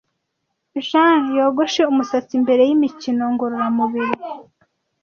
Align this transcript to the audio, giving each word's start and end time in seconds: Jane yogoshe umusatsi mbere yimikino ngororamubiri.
Jane 0.87 1.29
yogoshe 1.39 1.81
umusatsi 1.91 2.33
mbere 2.43 2.61
yimikino 2.69 3.23
ngororamubiri. 3.33 4.17